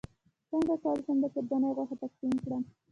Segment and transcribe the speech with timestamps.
[0.49, 2.63] څنګه کولی شم د قرباني غوښه تقسیم کړم